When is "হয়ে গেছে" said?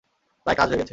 0.69-0.89